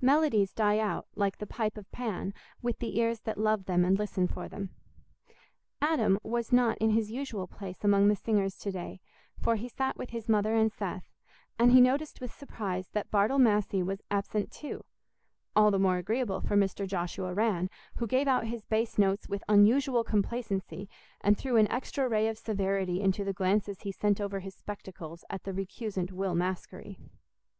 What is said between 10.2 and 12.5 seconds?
mother and Seth, and he noticed with